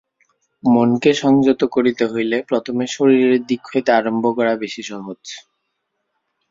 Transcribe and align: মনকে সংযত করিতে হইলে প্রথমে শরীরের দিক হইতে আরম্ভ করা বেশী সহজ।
মনকে 0.63 1.11
সংযত 1.13 1.61
করিতে 1.75 2.03
হইলে 2.07 2.37
প্রথমে 2.49 2.85
শরীরের 2.95 3.41
দিক 3.45 3.61
হইতে 3.71 3.89
আরম্ভ 3.93 4.25
করা 4.37 4.53
বেশী 4.61 4.83
সহজ। 4.83 5.21